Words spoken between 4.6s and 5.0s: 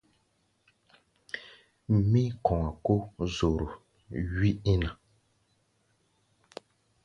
íŋ ná.